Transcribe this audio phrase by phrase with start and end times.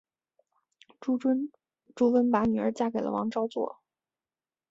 [0.99, 3.77] 朱温把女儿嫁给了王昭祚。